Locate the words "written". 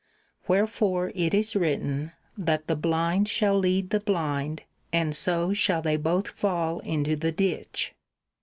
1.55-2.13